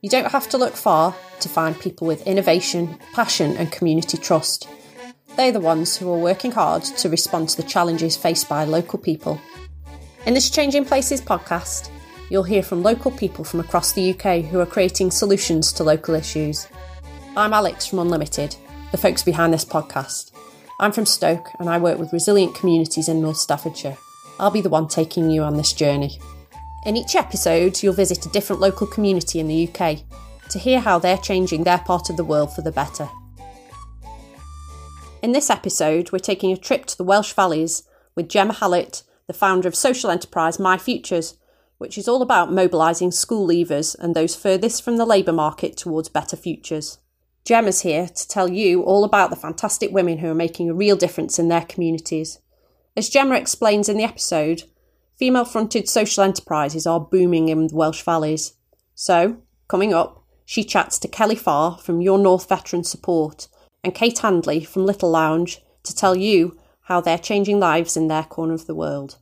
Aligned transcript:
You 0.00 0.08
don't 0.08 0.30
have 0.30 0.48
to 0.50 0.58
look 0.58 0.74
far 0.76 1.12
to 1.40 1.48
find 1.48 1.76
people 1.78 2.06
with 2.06 2.24
innovation, 2.24 3.00
passion, 3.14 3.56
and 3.56 3.72
community 3.72 4.16
trust. 4.16 4.68
They're 5.36 5.50
the 5.50 5.58
ones 5.58 5.96
who 5.96 6.08
are 6.12 6.18
working 6.18 6.52
hard 6.52 6.84
to 6.84 7.08
respond 7.08 7.48
to 7.48 7.56
the 7.56 7.68
challenges 7.68 8.16
faced 8.16 8.48
by 8.48 8.62
local 8.62 9.00
people. 9.00 9.40
In 10.24 10.34
this 10.34 10.50
Changing 10.50 10.84
Places 10.84 11.20
podcast, 11.20 11.90
you'll 12.30 12.44
hear 12.44 12.62
from 12.62 12.84
local 12.84 13.10
people 13.10 13.42
from 13.42 13.58
across 13.58 13.92
the 13.92 14.10
UK 14.12 14.44
who 14.44 14.60
are 14.60 14.66
creating 14.66 15.10
solutions 15.10 15.72
to 15.72 15.82
local 15.82 16.14
issues. 16.14 16.68
I'm 17.36 17.52
Alex 17.52 17.84
from 17.86 17.98
Unlimited, 17.98 18.54
the 18.92 18.98
folks 18.98 19.24
behind 19.24 19.52
this 19.52 19.64
podcast. 19.64 20.30
I'm 20.78 20.92
from 20.92 21.06
Stoke 21.06 21.48
and 21.58 21.68
I 21.68 21.78
work 21.78 21.98
with 21.98 22.12
resilient 22.12 22.54
communities 22.54 23.08
in 23.08 23.20
North 23.20 23.38
Staffordshire. 23.38 23.96
I'll 24.38 24.52
be 24.52 24.60
the 24.60 24.68
one 24.68 24.86
taking 24.86 25.28
you 25.28 25.42
on 25.42 25.56
this 25.56 25.72
journey. 25.72 26.20
In 26.86 26.96
each 26.96 27.16
episode, 27.16 27.82
you'll 27.82 27.92
visit 27.92 28.24
a 28.24 28.30
different 28.30 28.62
local 28.62 28.86
community 28.86 29.40
in 29.40 29.48
the 29.48 29.68
UK 29.68 29.98
to 30.50 30.58
hear 30.58 30.80
how 30.80 30.98
they're 30.98 31.18
changing 31.18 31.64
their 31.64 31.78
part 31.78 32.08
of 32.08 32.16
the 32.16 32.24
world 32.24 32.54
for 32.54 32.62
the 32.62 32.72
better. 32.72 33.08
In 35.20 35.32
this 35.32 35.50
episode, 35.50 36.12
we're 36.12 36.18
taking 36.20 36.52
a 36.52 36.56
trip 36.56 36.86
to 36.86 36.96
the 36.96 37.04
Welsh 37.04 37.32
Valleys 37.32 37.82
with 38.14 38.28
Gemma 38.28 38.54
Hallett, 38.54 39.02
the 39.26 39.32
founder 39.32 39.66
of 39.66 39.74
social 39.74 40.10
enterprise 40.10 40.60
My 40.60 40.78
Futures, 40.78 41.36
which 41.78 41.98
is 41.98 42.08
all 42.08 42.22
about 42.22 42.52
mobilising 42.52 43.10
school 43.10 43.46
leavers 43.46 43.96
and 43.98 44.14
those 44.14 44.36
furthest 44.36 44.82
from 44.82 44.96
the 44.96 45.04
labour 45.04 45.32
market 45.32 45.76
towards 45.76 46.08
better 46.08 46.36
futures. 46.36 46.98
Gemma's 47.44 47.80
here 47.80 48.06
to 48.06 48.28
tell 48.28 48.48
you 48.48 48.82
all 48.82 49.04
about 49.04 49.30
the 49.30 49.36
fantastic 49.36 49.90
women 49.90 50.18
who 50.18 50.28
are 50.28 50.34
making 50.34 50.70
a 50.70 50.74
real 50.74 50.96
difference 50.96 51.38
in 51.38 51.48
their 51.48 51.64
communities. 51.64 52.38
As 52.96 53.08
Gemma 53.08 53.34
explains 53.34 53.88
in 53.88 53.96
the 53.96 54.04
episode, 54.04 54.64
female 55.18 55.44
fronted 55.44 55.88
social 55.88 56.22
enterprises 56.22 56.86
are 56.86 57.00
booming 57.00 57.48
in 57.48 57.66
the 57.66 57.74
Welsh 57.74 58.02
Valleys. 58.02 58.54
So, 58.94 59.38
coming 59.66 59.92
up, 59.92 60.24
she 60.44 60.64
chats 60.64 60.98
to 61.00 61.08
Kelly 61.08 61.34
Farr 61.34 61.76
from 61.78 62.00
Your 62.00 62.18
North 62.18 62.48
Veteran 62.48 62.84
Support 62.84 63.48
and 63.82 63.94
Kate 63.94 64.18
Handley 64.20 64.64
from 64.64 64.86
Little 64.86 65.10
Lounge 65.10 65.60
to 65.82 65.94
tell 65.94 66.16
you 66.16 66.56
how 66.82 67.00
they're 67.00 67.18
changing 67.18 67.58
lives 67.58 67.96
in 67.96 68.08
their 68.08 68.22
corner 68.22 68.54
of 68.54 68.66
the 68.66 68.74
world. 68.74 69.18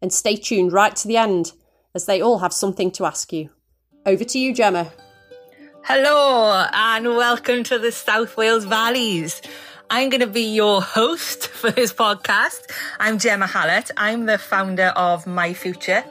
And 0.00 0.12
stay 0.12 0.36
tuned 0.36 0.72
right 0.72 0.94
to 0.96 1.08
the 1.08 1.16
end, 1.16 1.52
as 1.94 2.06
they 2.06 2.20
all 2.20 2.38
have 2.38 2.52
something 2.52 2.90
to 2.92 3.06
ask 3.06 3.32
you. 3.32 3.50
Over 4.04 4.24
to 4.24 4.38
you, 4.38 4.54
Gemma. 4.54 4.92
Hello, 5.84 6.66
and 6.72 7.06
welcome 7.06 7.64
to 7.64 7.78
the 7.78 7.90
South 7.90 8.36
Wales 8.36 8.64
Valleys. 8.64 9.42
I'm 9.94 10.08
going 10.08 10.22
to 10.22 10.26
be 10.26 10.54
your 10.54 10.80
host 10.80 11.48
for 11.60 11.70
this 11.70 11.92
podcast. 11.92 12.62
I'm 12.98 13.18
Gemma 13.18 13.46
Hallett. 13.46 13.90
I'm 13.94 14.24
the 14.24 14.38
founder 14.38 14.86
of 14.96 15.26
My 15.26 15.52
Future. 15.52 16.02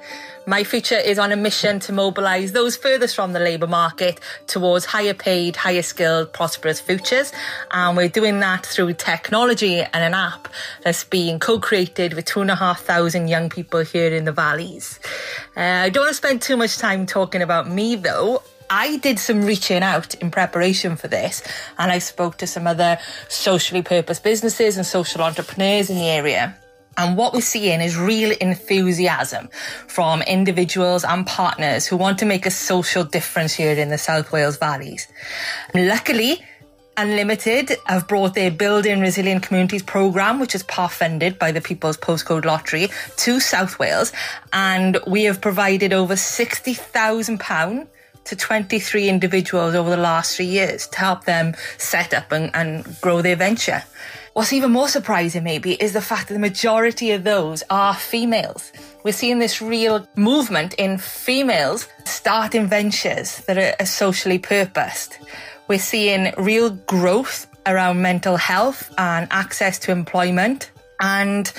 My 0.45 0.63
Future 0.63 0.99
is 0.99 1.17
on 1.17 1.31
a 1.31 1.35
mission 1.35 1.79
to 1.79 1.91
mobilise 1.91 2.51
those 2.51 2.77
furthest 2.77 3.15
from 3.15 3.33
the 3.33 3.39
labour 3.39 3.65
market 3.65 4.19
towards 4.45 4.85
higher 4.85 5.15
paid, 5.15 5.55
higher 5.55 5.81
skilled, 5.81 6.31
prosperous 6.31 6.79
futures. 6.79 7.33
And 7.71 7.97
we're 7.97 8.07
doing 8.07 8.39
that 8.41 8.67
through 8.67 8.93
technology 8.93 9.79
and 9.79 9.95
an 9.95 10.13
app 10.13 10.47
that's 10.83 11.03
being 11.03 11.39
co-created 11.39 12.13
with 12.13 12.25
two 12.25 12.41
and 12.41 12.51
a 12.51 12.55
half 12.55 12.81
thousand 12.81 13.29
young 13.29 13.49
people 13.49 13.79
here 13.79 14.13
in 14.13 14.25
the 14.25 14.31
valleys. 14.31 14.99
Uh, 15.57 15.61
I 15.61 15.89
don't 15.89 16.03
want 16.03 16.11
to 16.11 16.17
spend 16.17 16.43
too 16.43 16.55
much 16.55 16.77
time 16.77 17.07
talking 17.07 17.41
about 17.41 17.67
me 17.67 17.95
though. 17.95 18.43
I 18.73 18.97
did 18.99 19.19
some 19.19 19.41
reaching 19.41 19.83
out 19.83 20.15
in 20.15 20.31
preparation 20.31 20.95
for 20.95 21.09
this 21.09 21.43
and 21.77 21.91
I 21.91 21.99
spoke 21.99 22.37
to 22.37 22.47
some 22.47 22.67
other 22.67 22.99
socially 23.27 23.81
purposed 23.81 24.23
businesses 24.23 24.77
and 24.77 24.85
social 24.85 25.21
entrepreneurs 25.21 25.89
in 25.89 25.97
the 25.97 26.07
area. 26.07 26.57
And 26.97 27.17
what 27.17 27.33
we're 27.33 27.41
seeing 27.41 27.81
is 27.81 27.97
real 27.97 28.31
enthusiasm 28.39 29.49
from 29.87 30.21
individuals 30.21 31.03
and 31.03 31.27
partners 31.27 31.85
who 31.85 31.97
want 31.97 32.17
to 32.19 32.25
make 32.25 32.45
a 32.45 32.51
social 32.51 33.03
difference 33.03 33.53
here 33.53 33.73
in 33.73 33.89
the 33.89 33.97
South 33.97 34.31
Wales 34.31 34.57
valleys. 34.57 35.07
luckily, 35.75 36.41
Unlimited 36.97 37.71
have 37.85 38.07
brought 38.07 38.35
their 38.35 38.51
Building 38.51 38.99
Resilient 38.99 39.43
Communities 39.43 39.81
programme, 39.81 40.39
which 40.39 40.53
is 40.53 40.63
part 40.63 40.91
funded 40.91 41.39
by 41.39 41.51
the 41.51 41.61
People's 41.61 41.97
Postcode 41.97 42.43
Lottery, 42.43 42.89
to 43.15 43.39
South 43.39 43.79
Wales. 43.79 44.11
And 44.51 44.99
we 45.07 45.23
have 45.23 45.39
provided 45.39 45.93
over 45.93 46.15
£60,000 46.15 47.87
to 48.25 48.35
23 48.35 49.09
individuals 49.09 49.75
over 49.75 49.89
the 49.89 49.97
last 49.97 50.35
three 50.35 50.45
years 50.45 50.87
to 50.87 50.99
help 50.99 51.25
them 51.25 51.53
set 51.77 52.13
up 52.13 52.31
and, 52.31 52.51
and 52.53 52.99
grow 53.01 53.21
their 53.21 53.35
venture. 53.35 53.83
What's 54.33 54.53
even 54.53 54.71
more 54.71 54.87
surprising, 54.87 55.43
maybe, 55.43 55.73
is 55.73 55.91
the 55.91 56.01
fact 56.01 56.29
that 56.29 56.35
the 56.35 56.39
majority 56.39 57.11
of 57.11 57.25
those 57.25 57.63
are 57.69 57.93
females. 57.93 58.71
We're 59.03 59.11
seeing 59.11 59.39
this 59.39 59.61
real 59.61 60.07
movement 60.15 60.73
in 60.75 60.99
females 60.99 61.89
starting 62.05 62.67
ventures 62.67 63.39
that 63.45 63.57
are, 63.57 63.85
socially 63.85 64.39
purposed. 64.39 65.17
We're 65.67 65.79
seeing 65.79 66.33
real 66.37 66.69
growth 66.69 67.47
around 67.65 68.01
mental 68.01 68.37
health 68.37 68.89
and 68.97 69.27
access 69.31 69.77
to 69.79 69.91
employment. 69.91 70.71
And 71.01 71.51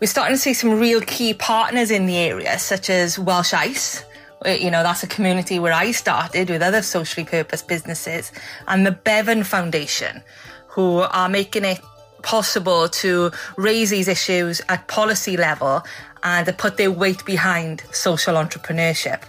we're 0.00 0.06
starting 0.06 0.36
to 0.36 0.40
see 0.40 0.54
some 0.54 0.80
real 0.80 1.02
key 1.02 1.34
partners 1.34 1.90
in 1.90 2.06
the 2.06 2.16
area, 2.16 2.58
such 2.58 2.88
as 2.88 3.18
Welsh 3.18 3.52
Ice, 3.52 4.04
Uh, 4.44 4.50
you 4.50 4.70
know, 4.70 4.82
that's 4.82 5.02
a 5.02 5.06
community 5.06 5.58
where 5.58 5.72
I 5.72 5.92
started 5.92 6.48
with 6.48 6.62
other 6.62 6.82
socially 6.82 7.26
purpose 7.26 7.62
businesses 7.62 8.32
and 8.66 8.86
the 8.86 8.92
Bevan 8.92 9.44
Foundation, 9.44 10.22
who 10.68 11.00
are 11.00 11.28
making 11.28 11.64
it 11.64 11.80
possible 12.22 12.88
to 12.88 13.30
raise 13.56 13.90
these 13.90 14.08
issues 14.08 14.62
at 14.68 14.88
policy 14.88 15.36
level 15.36 15.82
and 16.22 16.46
to 16.46 16.52
put 16.52 16.76
their 16.76 16.90
weight 16.90 17.24
behind 17.24 17.82
social 17.92 18.34
entrepreneurship. 18.34 19.22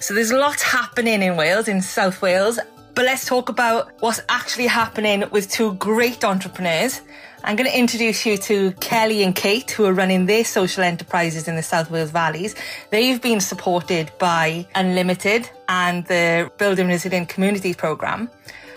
So 0.00 0.12
there's 0.14 0.32
lots 0.32 0.62
happening 0.62 1.22
in 1.22 1.36
Wales, 1.36 1.68
in 1.68 1.80
South 1.80 2.20
Wales, 2.20 2.58
but 2.94 3.04
let's 3.04 3.26
talk 3.26 3.48
about 3.48 3.92
what's 4.00 4.20
actually 4.28 4.66
happening 4.66 5.24
with 5.30 5.50
two 5.50 5.74
great 5.74 6.24
entrepreneurs 6.24 7.00
I'm 7.46 7.54
going 7.54 7.70
to 7.70 7.78
introduce 7.78 8.26
you 8.26 8.36
to 8.38 8.72
Kelly 8.72 9.22
and 9.22 9.32
Kate, 9.32 9.70
who 9.70 9.84
are 9.84 9.92
running 9.92 10.26
their 10.26 10.44
social 10.44 10.82
enterprises 10.82 11.46
in 11.46 11.54
the 11.54 11.62
South 11.62 11.92
Wales 11.92 12.10
Valleys. 12.10 12.56
They've 12.90 13.22
been 13.22 13.38
supported 13.38 14.10
by 14.18 14.66
Unlimited 14.74 15.48
and 15.68 16.04
the 16.06 16.50
Building 16.58 16.88
Resilient 16.88 17.28
Communities 17.28 17.76
programme. 17.76 18.30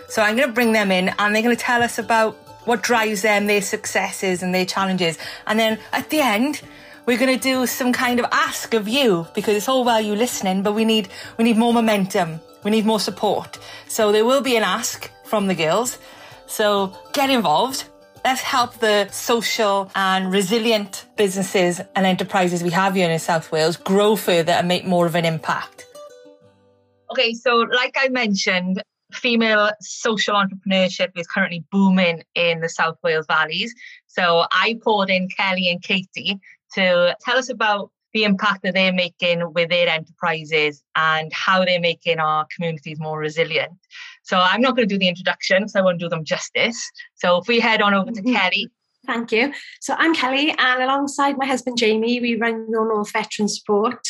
So 0.08 0.22
I'm 0.22 0.36
going 0.36 0.46
to 0.46 0.54
bring 0.54 0.70
them 0.70 0.92
in 0.92 1.08
and 1.18 1.34
they're 1.34 1.42
going 1.42 1.56
to 1.56 1.60
tell 1.60 1.82
us 1.82 1.98
about 1.98 2.34
what 2.64 2.84
drives 2.84 3.22
them, 3.22 3.48
their 3.48 3.60
successes 3.60 4.40
and 4.40 4.54
their 4.54 4.66
challenges. 4.66 5.18
And 5.48 5.58
then 5.58 5.80
at 5.92 6.08
the 6.10 6.20
end, 6.20 6.62
we're 7.06 7.18
going 7.18 7.36
to 7.36 7.42
do 7.42 7.66
some 7.66 7.92
kind 7.92 8.20
of 8.20 8.26
ask 8.30 8.72
of 8.72 8.86
you 8.86 9.26
because 9.34 9.56
it's 9.56 9.68
all 9.68 9.82
well 9.82 10.00
you 10.00 10.14
listening, 10.14 10.62
but 10.62 10.76
we 10.76 10.84
need, 10.84 11.08
we 11.38 11.42
need 11.42 11.56
more 11.56 11.74
momentum. 11.74 12.38
We 12.62 12.70
need 12.70 12.86
more 12.86 13.00
support. 13.00 13.58
So 13.88 14.12
there 14.12 14.24
will 14.24 14.42
be 14.42 14.54
an 14.54 14.62
ask 14.62 15.10
from 15.24 15.48
the 15.48 15.56
girls. 15.56 15.98
So 16.46 16.96
get 17.12 17.30
involved. 17.30 17.86
Let's 18.22 18.42
help 18.42 18.74
the 18.74 19.08
social 19.08 19.90
and 19.94 20.30
resilient 20.30 21.06
businesses 21.16 21.80
and 21.96 22.04
enterprises 22.04 22.62
we 22.62 22.70
have 22.70 22.94
here 22.94 23.10
in 23.10 23.18
South 23.18 23.50
Wales 23.50 23.76
grow 23.76 24.14
further 24.14 24.52
and 24.52 24.68
make 24.68 24.84
more 24.84 25.06
of 25.06 25.14
an 25.14 25.24
impact. 25.24 25.86
Okay, 27.10 27.32
so 27.32 27.56
like 27.56 27.96
I 27.98 28.08
mentioned, 28.08 28.82
female 29.12 29.70
social 29.80 30.34
entrepreneurship 30.34 31.18
is 31.18 31.26
currently 31.26 31.64
booming 31.72 32.22
in 32.34 32.60
the 32.60 32.68
South 32.68 32.98
Wales 33.02 33.26
valleys. 33.26 33.74
So 34.06 34.44
I 34.52 34.78
pulled 34.82 35.08
in 35.08 35.28
Kelly 35.28 35.70
and 35.70 35.82
Katie 35.82 36.38
to 36.74 37.16
tell 37.22 37.38
us 37.38 37.48
about 37.48 37.90
the 38.12 38.24
impact 38.24 38.62
that 38.64 38.74
they're 38.74 38.92
making 38.92 39.52
with 39.54 39.70
their 39.70 39.88
enterprises 39.88 40.82
and 40.94 41.32
how 41.32 41.64
they're 41.64 41.80
making 41.80 42.18
our 42.18 42.46
communities 42.54 42.98
more 43.00 43.18
resilient. 43.18 43.72
So 44.22 44.38
I'm 44.38 44.60
not 44.60 44.76
going 44.76 44.88
to 44.88 44.94
do 44.94 44.98
the 44.98 45.08
introduction 45.08 45.58
because 45.58 45.76
I 45.76 45.82
won't 45.82 46.00
do 46.00 46.08
them 46.08 46.24
justice. 46.24 46.90
So 47.16 47.38
if 47.38 47.48
we 47.48 47.60
head 47.60 47.82
on 47.82 47.94
over 47.94 48.10
to 48.10 48.20
mm-hmm. 48.20 48.34
Kelly. 48.34 48.70
Thank 49.06 49.32
you. 49.32 49.52
So 49.80 49.94
I'm 49.96 50.14
Kelly, 50.14 50.54
and 50.58 50.82
alongside 50.82 51.38
my 51.38 51.46
husband 51.46 51.78
Jamie, 51.78 52.20
we 52.20 52.36
run 52.36 52.66
Your 52.70 52.86
North 52.86 53.12
Veteran 53.12 53.48
Support. 53.48 54.00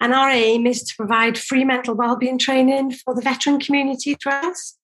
And 0.00 0.14
our 0.14 0.30
aim 0.30 0.66
is 0.66 0.82
to 0.84 0.96
provide 0.96 1.36
free 1.36 1.64
mental 1.64 1.94
wellbeing 1.94 2.38
training 2.38 2.92
for 2.92 3.14
the 3.14 3.20
veteran 3.20 3.60
community 3.60 4.14
throughout 4.14 4.46
us. 4.46 4.78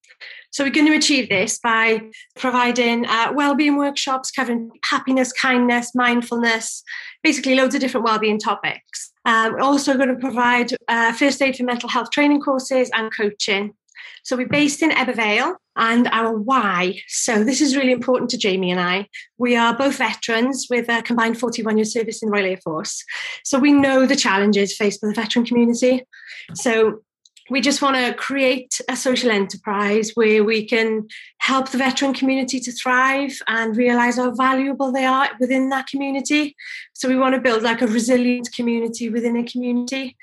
So 0.52 0.64
we're 0.64 0.70
going 0.70 0.86
to 0.86 0.96
achieve 0.96 1.28
this 1.28 1.58
by 1.58 2.00
providing 2.36 3.06
uh, 3.06 3.32
wellbeing 3.34 3.76
workshops 3.76 4.30
covering 4.30 4.70
happiness, 4.84 5.32
kindness, 5.32 5.94
mindfulness, 5.94 6.82
basically 7.22 7.54
loads 7.54 7.74
of 7.74 7.80
different 7.80 8.06
wellbeing 8.06 8.38
topics. 8.38 9.12
Um, 9.24 9.52
we're 9.52 9.60
also 9.60 9.96
going 9.96 10.08
to 10.08 10.16
provide 10.16 10.72
uh, 10.88 11.12
first 11.12 11.42
aid 11.42 11.56
for 11.56 11.64
mental 11.64 11.88
health 11.88 12.10
training 12.10 12.40
courses 12.40 12.90
and 12.94 13.14
coaching. 13.14 13.74
So 14.22 14.36
we're 14.36 14.48
based 14.48 14.82
in 14.82 14.90
Ebbw 14.90 15.14
Vale 15.14 15.56
and 15.76 16.08
our 16.08 16.36
why. 16.36 17.00
So 17.08 17.44
this 17.44 17.60
is 17.60 17.76
really 17.76 17.92
important 17.92 18.30
to 18.30 18.38
Jamie 18.38 18.70
and 18.70 18.80
I. 18.80 19.08
We 19.38 19.56
are 19.56 19.76
both 19.76 19.96
veterans 19.96 20.66
with 20.70 20.88
a 20.88 21.02
combined 21.02 21.38
41 21.38 21.76
year 21.76 21.84
service 21.84 22.22
in 22.22 22.28
the 22.28 22.32
Royal 22.32 22.46
Air 22.46 22.56
Force. 22.58 23.04
So 23.44 23.58
we 23.58 23.72
know 23.72 24.06
the 24.06 24.16
challenges 24.16 24.76
faced 24.76 25.00
by 25.00 25.08
the 25.08 25.14
veteran 25.14 25.44
community. 25.44 26.02
So 26.54 27.02
we 27.48 27.60
just 27.60 27.80
want 27.80 27.96
to 27.96 28.14
create 28.14 28.80
a 28.88 28.96
social 28.96 29.30
enterprise 29.30 30.12
where 30.14 30.42
we 30.42 30.66
can 30.66 31.06
help 31.38 31.70
the 31.70 31.78
veteran 31.78 32.12
community 32.12 32.58
to 32.60 32.72
thrive 32.72 33.38
and 33.46 33.76
realize 33.76 34.16
how 34.16 34.32
valuable 34.34 34.90
they 34.90 35.04
are 35.04 35.30
within 35.38 35.68
that 35.68 35.86
community. 35.86 36.56
So 36.92 37.08
we 37.08 37.16
want 37.16 37.34
to 37.34 37.40
build 37.40 37.62
like 37.62 37.82
a 37.82 37.86
resilient 37.86 38.48
community 38.54 39.08
within 39.10 39.36
a 39.36 39.44
community. 39.44 40.16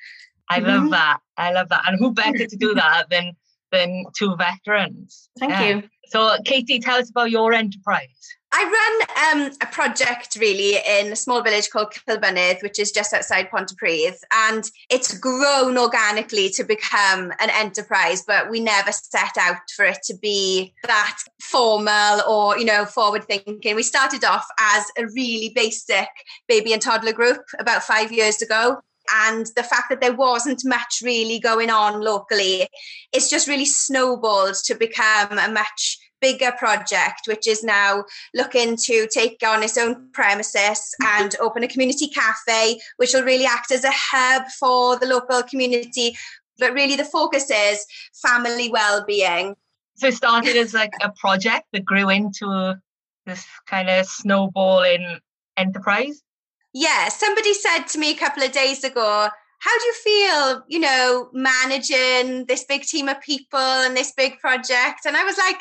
I 0.50 0.60
love 0.60 0.82
mm-hmm. 0.82 0.90
that. 0.90 1.20
I 1.38 1.54
love 1.54 1.70
that. 1.70 1.84
And 1.88 1.98
who 1.98 2.14
better 2.14 2.46
to 2.46 2.56
do 2.58 2.74
that 2.74 3.10
than 3.10 3.32
than 3.74 4.06
two 4.18 4.36
veterans? 4.38 5.30
Thank 5.38 5.52
yeah. 5.52 5.68
you. 5.68 5.84
So, 6.08 6.38
Katie, 6.46 6.80
tell 6.80 7.00
us 7.00 7.10
about 7.10 7.32
your 7.32 7.54
enterprise. 7.54 8.08
I 8.56 9.02
run 9.34 9.48
um, 9.48 9.52
a 9.62 9.66
project 9.66 10.38
really 10.40 10.76
in 10.76 11.12
a 11.12 11.16
small 11.16 11.42
village 11.42 11.72
called 11.72 11.92
Cilfynydd, 12.08 12.62
which 12.62 12.78
is 12.78 12.92
just 12.92 13.12
outside 13.12 13.50
Pontypridd, 13.50 14.16
and 14.32 14.70
it's 14.92 15.18
grown 15.18 15.76
organically 15.76 16.50
to 16.50 16.64
become 16.64 17.32
an 17.40 17.50
enterprise. 17.50 18.24
But 18.28 18.52
we 18.52 18.60
never 18.60 18.92
set 18.92 19.38
out 19.40 19.58
for 19.76 19.86
it 19.86 19.98
to 20.04 20.16
be 20.16 20.72
that 20.84 21.18
formal 21.42 22.22
or 22.30 22.60
you 22.60 22.66
know 22.66 22.86
forward 22.86 23.24
thinking. 23.24 23.76
We 23.76 23.82
started 23.82 24.24
off 24.24 24.46
as 24.60 24.86
a 25.00 25.08
really 25.08 25.52
basic 25.56 26.10
baby 26.48 26.74
and 26.74 26.82
toddler 26.82 27.14
group 27.14 27.42
about 27.58 27.82
five 27.82 28.12
years 28.12 28.40
ago, 28.44 28.82
and 29.12 29.48
the 29.56 29.64
fact 29.64 29.90
that 29.90 30.02
there 30.02 30.14
wasn't 30.16 30.62
much 30.66 31.02
really 31.04 31.40
going 31.40 31.70
on 31.70 32.02
locally, 32.02 32.68
it's 33.12 33.30
just 33.30 33.48
really 33.48 33.66
snowballed 33.66 34.56
to 34.66 34.76
become 34.76 35.38
a 35.38 35.52
much 35.52 35.98
bigger 36.22 36.54
project, 36.58 37.28
which 37.28 37.48
is 37.48 37.64
now 37.64 38.06
looking 38.34 38.78
to 38.78 39.08
take 39.14 39.38
on 39.46 39.62
its 39.62 39.78
own 39.78 40.10
premises 40.14 40.56
mm-hmm. 40.56 41.24
and 41.24 41.36
open 41.42 41.64
a 41.64 41.68
community 41.68 42.08
cafe, 42.08 42.80
which 42.98 43.14
will 43.14 43.24
really 43.24 43.46
act 43.46 43.72
as 43.72 43.84
a 43.84 43.92
hub 43.92 44.44
for 44.60 44.98
the 44.98 45.06
local 45.06 45.44
community. 45.44 46.16
But 46.60 46.74
really, 46.74 46.96
the 46.96 47.04
focus 47.04 47.50
is 47.52 47.86
family 48.22 48.70
well-being. 48.70 49.56
So 49.96 50.08
it 50.08 50.14
started 50.14 50.56
as 50.56 50.74
like 50.74 50.94
a 51.02 51.12
project 51.12 51.66
that 51.74 51.84
grew 51.84 52.10
into 52.10 52.76
this 53.26 53.46
kind 53.68 53.90
of 53.90 54.06
snowballing 54.06 55.20
enterprise. 55.58 56.22
Yeah, 56.74 57.10
somebody 57.10 57.54
said 57.54 57.84
to 57.90 58.00
me 58.00 58.12
a 58.12 58.18
couple 58.18 58.44
of 58.44 58.52
days 58.52 58.84
ago, 58.84 59.30
how 59.60 59.80
do 59.80 59.86
you 59.86 59.94
feel, 59.94 60.64
you 60.68 60.80
know, 60.80 61.30
managing 61.32 62.46
this 62.48 62.66
big 62.66 62.82
team 62.82 63.08
of 63.08 63.22
people 63.22 63.60
and 63.60 63.96
this 63.96 64.12
big 64.12 64.40
project? 64.40 65.06
And 65.06 65.16
I 65.16 65.24
was 65.24 65.38
like, 65.38 65.58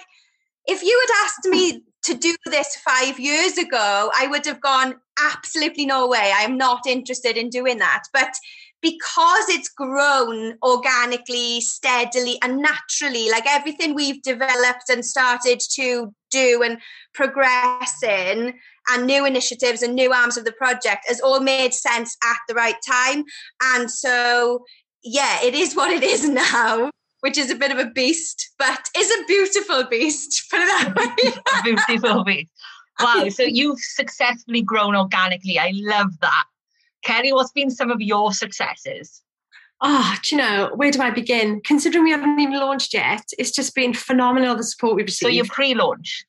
if 0.67 0.83
you 0.83 1.07
had 1.07 1.25
asked 1.25 1.45
me 1.45 1.85
to 2.05 2.15
do 2.15 2.35
this 2.47 2.77
five 2.77 3.21
years 3.21 3.59
ago, 3.59 4.11
I 4.17 4.27
would 4.27 4.45
have 4.47 4.61
gone, 4.61 4.97
absolutely 5.21 5.87
no 5.87 6.09
way. 6.09 6.33
I'm 6.35 6.57
not 6.57 6.87
interested 6.87 7.37
in 7.37 7.49
doing 7.49 7.79
that. 7.79 8.05
But 8.13 8.35
because 8.81 9.49
it's 9.49 9.69
grown 9.69 10.59
organically, 10.65 11.61
steadily, 11.61 12.39
and 12.43 12.59
naturally, 12.59 13.31
like 13.31 13.45
everything 13.47 13.95
we've 13.95 14.23
developed 14.23 14.91
and 14.91 15.05
started 15.05 15.61
to 15.75 16.13
do 16.31 16.63
and 16.65 16.79
progress 17.15 18.03
in, 18.03 18.55
and 18.91 19.07
new 19.07 19.25
initiatives 19.25 19.83
and 19.83 19.95
new 19.95 20.13
arms 20.13 20.37
of 20.37 20.45
the 20.45 20.53
project 20.53 21.05
has 21.09 21.21
all 21.21 21.41
made 21.41 21.75
sense 21.75 22.17
at 22.25 22.39
the 22.49 22.55
right 22.55 22.77
time. 22.87 23.25
And 23.63 23.91
so, 23.91 24.65
yeah, 25.03 25.43
it 25.43 25.55
is 25.55 25.75
what 25.75 25.91
it 25.91 26.03
is 26.03 26.29
now 26.29 26.91
which 27.23 27.39
is 27.39 27.51
a 27.51 27.55
bit 27.55 27.71
of 27.71 27.79
a 27.79 27.89
beast, 27.89 28.51
but 28.59 28.91
is 28.97 29.09
a 29.11 29.25
beautiful 29.27 29.85
beast. 29.85 30.51
Put 30.51 30.61
it 30.61 30.67
that 30.67 30.95
way. 31.65 31.75
beautiful 31.87 32.25
beast. 32.25 32.51
Wow. 33.01 33.27
So 33.31 33.45
you've 33.45 33.81
successfully 33.81 34.61
grown 34.61 34.95
organically. 34.95 35.59
I 35.59 35.73
love 35.75 36.19
that. 36.21 36.45
Kerry, 37.05 37.33
what's 37.33 37.53
been 37.53 37.71
some 37.71 37.91
of 37.91 38.01
your 38.01 38.33
successes? 38.33 39.23
Oh, 39.81 40.17
do 40.23 40.37
you 40.37 40.43
know, 40.43 40.71
where 40.75 40.91
do 40.91 41.01
I 41.01 41.11
begin? 41.11 41.61
Considering 41.65 42.05
we 42.05 42.11
haven't 42.11 42.39
even 42.39 42.59
launched 42.61 42.93
yet, 42.93 43.25
it's 43.39 43.51
just 43.51 43.75
been 43.75 43.95
phenomenal 43.95 44.55
the 44.55 44.63
support 44.63 44.97
we've 44.97 45.07
received. 45.07 45.29
So 45.29 45.29
you're 45.29 45.45
pre-launch? 45.47 46.25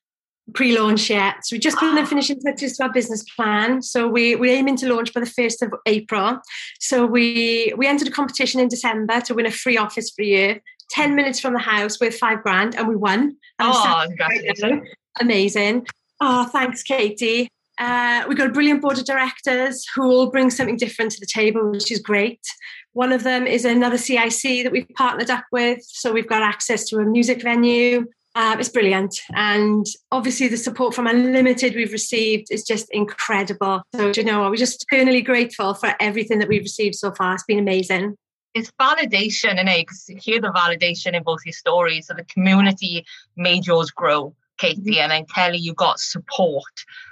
Pre-launch 0.54 1.10
yet. 1.10 1.45
So 1.45 1.56
we 1.56 1.60
just 1.60 1.78
put 1.78 1.90
in 1.90 1.95
the 1.95 2.06
finishing 2.06 2.40
touches 2.42 2.78
to 2.78 2.84
our 2.84 2.92
business 2.92 3.24
plan. 3.36 3.81
So 3.81 4.07
we 4.07 4.36
we're 4.36 4.56
aiming 4.56 4.78
to 4.78 4.94
launch 4.94 5.13
by 5.13 5.22
the 5.22 5.25
first 5.25 5.62
of 5.62 5.74
April. 5.86 6.40
So 6.80 7.06
we 7.06 7.74
we 7.78 7.88
entered 7.88 8.07
a 8.07 8.12
competition 8.12 8.60
in 8.60 8.68
December 8.68 9.22
to 9.22 9.34
win 9.34 9.45
a 9.45 9.51
free 9.51 9.78
office 9.78 10.12
for 10.12 10.22
a 10.22 10.25
year. 10.25 10.62
10 10.90 11.16
minutes 11.16 11.40
from 11.40 11.54
the 11.54 11.60
house 11.60 12.00
with 12.00 12.16
five 12.16 12.44
grand 12.44 12.75
and 12.75 12.88
we 12.88 12.95
won. 12.95 13.36
oh, 13.60 14.04
congratulations. 14.07 14.88
Amazing. 15.22 15.88
Oh, 16.22 16.46
thanks, 16.46 16.84
Katie. 16.84 17.48
Uh, 17.80 18.24
we've 18.28 18.38
got 18.38 18.48
a 18.48 18.51
brilliant 18.51 18.81
board 18.81 19.00
of 19.00 19.06
directors 19.06 19.86
who 19.96 20.04
all 20.04 20.30
bring 20.30 20.51
something 20.51 20.78
different 20.78 21.12
to 21.12 21.19
the 21.19 21.25
table, 21.25 21.72
which 21.72 21.92
is 21.92 22.00
great. 22.00 22.39
One 22.92 23.12
of 23.12 23.24
them 23.24 23.48
is 23.48 23.66
another 23.66 23.98
CIC 23.98 24.63
that 24.63 24.72
we've 24.72 24.88
partnered 24.96 25.31
up 25.31 25.46
with. 25.51 25.80
So 25.84 26.12
we've 26.12 26.28
got 26.28 26.44
access 26.44 26.86
to 26.89 26.98
a 26.98 27.06
music 27.06 27.42
venue. 27.42 28.06
Uh, 28.35 28.56
it's 28.59 28.69
brilliant. 28.69 29.15
And 29.35 29.85
obviously, 30.12 30.47
the 30.47 30.57
support 30.57 30.95
from 30.95 31.06
Unlimited 31.06 31.75
we've 31.75 31.91
received 31.91 32.47
is 32.50 32.63
just 32.63 32.88
incredible. 32.91 33.83
So, 33.95 34.12
you 34.15 34.24
know, 34.24 34.50
we're 34.50 34.56
just 34.56 34.85
eternally 34.89 35.21
grateful 35.21 35.75
for 35.75 35.94
everything 36.00 36.39
that 36.39 36.47
we've 36.47 36.63
received 36.63 36.95
so 36.95 37.12
far. 37.12 37.35
It's 37.35 37.44
been 37.44 37.59
amazing 37.59 38.15
it's 38.53 38.71
validation 38.80 39.59
and 39.59 39.69
I 39.69 39.85
hear 40.19 40.39
the 40.39 40.50
validation 40.50 41.15
in 41.15 41.24
both 41.24 41.39
your 41.45 41.53
stories. 41.53 42.07
So 42.07 42.13
the 42.13 42.24
community 42.25 43.06
made 43.35 43.65
yours 43.65 43.89
grow, 43.89 44.36
Katie, 44.57 44.81
mm-hmm. 44.81 45.01
and 45.01 45.11
then 45.11 45.25
Kelly, 45.33 45.57
you 45.57 45.73
got 45.73 46.00
support, 46.00 46.63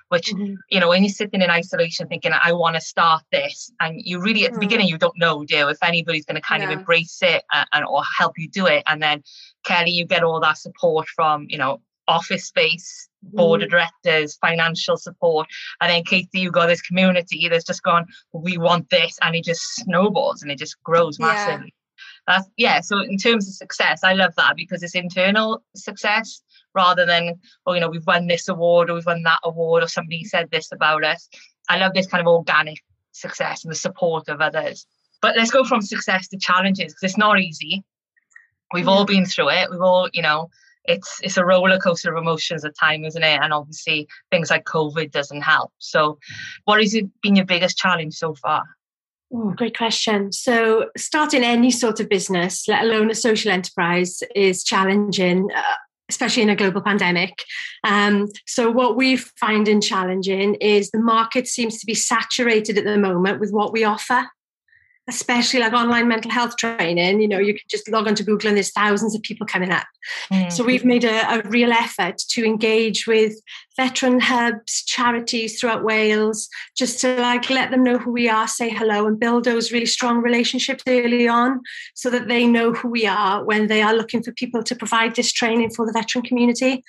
which 0.09 0.31
mm-hmm. 0.31 0.55
you 0.69 0.79
know, 0.79 0.89
when 0.89 1.03
you're 1.03 1.13
sitting 1.13 1.41
in 1.41 1.49
isolation 1.49 2.07
thinking, 2.07 2.31
I 2.33 2.53
want 2.53 2.75
to 2.75 2.81
start 2.81 3.23
this, 3.31 3.71
and 3.79 4.01
you 4.03 4.21
really 4.21 4.45
at 4.45 4.51
the 4.51 4.53
mm-hmm. 4.53 4.59
beginning 4.61 4.87
you 4.87 4.97
don't 4.97 5.17
know, 5.17 5.43
do 5.43 5.69
if 5.69 5.77
anybody's 5.83 6.25
going 6.25 6.35
to 6.35 6.41
kind 6.41 6.61
yeah. 6.61 6.71
of 6.71 6.77
embrace 6.79 7.19
it 7.21 7.43
and, 7.53 7.67
and 7.73 7.85
or 7.85 8.03
help 8.17 8.37
you 8.37 8.49
do 8.49 8.67
it, 8.67 8.83
and 8.87 9.01
then 9.01 9.23
Kelly, 9.63 9.91
you 9.91 10.05
get 10.05 10.23
all 10.23 10.39
that 10.39 10.57
support 10.57 11.07
from 11.07 11.45
you 11.49 11.57
know 11.57 11.81
office 12.07 12.45
space 12.45 13.07
board 13.23 13.61
of 13.61 13.67
mm. 13.67 13.71
directors, 13.71 14.37
financial 14.37 14.97
support. 14.97 15.47
And 15.79 15.89
then 15.89 16.03
Katie, 16.03 16.39
you 16.39 16.51
got 16.51 16.67
this 16.67 16.81
community 16.81 17.47
that's 17.47 17.63
just 17.63 17.83
gone, 17.83 18.05
we 18.33 18.57
want 18.57 18.89
this, 18.89 19.17
and 19.21 19.35
it 19.35 19.45
just 19.45 19.61
snowballs 19.75 20.41
and 20.41 20.51
it 20.51 20.57
just 20.57 20.81
grows 20.83 21.19
massively. 21.19 21.67
Yeah. 21.67 21.71
That's 22.27 22.49
yeah. 22.57 22.81
So 22.81 22.99
in 22.99 23.17
terms 23.17 23.47
of 23.47 23.55
success, 23.55 24.03
I 24.03 24.13
love 24.13 24.33
that 24.37 24.55
because 24.55 24.83
it's 24.83 24.95
internal 24.95 25.63
success 25.75 26.41
rather 26.73 27.05
than, 27.05 27.39
oh, 27.65 27.73
you 27.73 27.79
know, 27.79 27.89
we've 27.89 28.05
won 28.05 28.27
this 28.27 28.47
award 28.47 28.89
or 28.89 28.95
we've 28.95 29.05
won 29.05 29.23
that 29.23 29.39
award 29.43 29.83
or 29.83 29.87
somebody 29.87 30.23
said 30.23 30.49
this 30.51 30.71
about 30.71 31.03
us. 31.03 31.29
I 31.69 31.77
love 31.77 31.93
this 31.93 32.07
kind 32.07 32.21
of 32.21 32.27
organic 32.27 32.77
success 33.11 33.63
and 33.63 33.71
the 33.71 33.75
support 33.75 34.29
of 34.29 34.41
others. 34.41 34.85
But 35.21 35.35
let's 35.37 35.51
go 35.51 35.63
from 35.63 35.81
success 35.81 36.27
to 36.29 36.37
challenges 36.37 36.93
because 36.93 37.11
it's 37.11 37.17
not 37.17 37.39
easy. 37.39 37.83
We've 38.73 38.87
all 38.87 39.05
been 39.05 39.25
through 39.25 39.49
it. 39.49 39.69
We've 39.69 39.81
all, 39.81 40.09
you 40.13 40.21
know, 40.21 40.49
it's 40.85 41.19
it's 41.21 41.37
a 41.37 41.45
roller 41.45 41.77
coaster 41.77 42.11
of 42.11 42.21
emotions 42.21 42.65
at 42.65 42.77
times, 42.77 43.07
isn't 43.07 43.23
it? 43.23 43.39
And 43.41 43.53
obviously 43.53 44.07
things 44.31 44.49
like 44.49 44.65
COVID 44.65 45.11
doesn't 45.11 45.41
help. 45.41 45.71
So, 45.77 46.17
what 46.65 46.81
has 46.81 46.97
been 47.21 47.35
your 47.35 47.45
biggest 47.45 47.77
challenge 47.77 48.15
so 48.15 48.33
far? 48.33 48.63
Oh, 49.33 49.53
great 49.55 49.77
question. 49.77 50.31
So, 50.31 50.89
starting 50.97 51.43
any 51.43 51.71
sort 51.71 51.99
of 51.99 52.09
business, 52.09 52.67
let 52.67 52.83
alone 52.83 53.11
a 53.11 53.15
social 53.15 53.51
enterprise, 53.51 54.23
is 54.35 54.63
challenging. 54.63 55.49
Uh, 55.55 55.61
especially 56.11 56.43
in 56.43 56.49
a 56.49 56.55
global 56.55 56.81
pandemic. 56.81 57.33
Um, 57.83 58.27
so, 58.45 58.69
what 58.69 58.95
we 58.95 59.15
find 59.15 59.67
in 59.67 59.81
challenging 59.81 60.55
is 60.55 60.91
the 60.91 60.99
market 60.99 61.47
seems 61.47 61.79
to 61.79 61.85
be 61.85 61.95
saturated 61.95 62.77
at 62.77 62.83
the 62.83 62.97
moment 62.97 63.39
with 63.39 63.51
what 63.51 63.71
we 63.71 63.83
offer 63.83 64.27
especially 65.11 65.59
like 65.59 65.73
online 65.73 66.07
mental 66.07 66.31
health 66.31 66.55
training, 66.55 67.21
you 67.21 67.27
know, 67.27 67.37
you 67.37 67.53
can 67.53 67.63
just 67.69 67.89
log 67.89 68.07
onto 68.07 68.23
Google 68.23 68.47
and 68.47 68.55
there's 68.55 68.71
thousands 68.71 69.13
of 69.13 69.21
people 69.21 69.45
coming 69.45 69.69
up. 69.69 69.85
Mm. 70.31 70.49
So 70.49 70.63
we've 70.63 70.85
made 70.85 71.03
a, 71.03 71.39
a, 71.39 71.41
real 71.49 71.71
effort 71.71 72.17
to 72.29 72.45
engage 72.45 73.05
with 73.05 73.33
veteran 73.75 74.21
hubs, 74.21 74.83
charities 74.85 75.59
throughout 75.59 75.83
Wales, 75.83 76.47
just 76.77 77.01
to 77.01 77.19
like 77.19 77.49
let 77.49 77.71
them 77.71 77.83
know 77.83 77.97
who 77.97 78.11
we 78.11 78.29
are, 78.29 78.47
say 78.47 78.69
hello, 78.69 79.05
and 79.05 79.19
build 79.19 79.43
those 79.43 79.71
really 79.71 79.85
strong 79.85 80.21
relationships 80.21 80.83
early 80.87 81.27
on 81.27 81.59
so 81.93 82.09
that 82.09 82.29
they 82.29 82.47
know 82.47 82.71
who 82.71 82.87
we 82.87 83.05
are 83.05 83.43
when 83.43 83.67
they 83.67 83.81
are 83.81 83.93
looking 83.93 84.23
for 84.23 84.31
people 84.31 84.63
to 84.63 84.75
provide 84.75 85.15
this 85.15 85.31
training 85.31 85.71
for 85.71 85.85
the 85.85 85.93
veteran 85.93 86.23
community. 86.23 86.83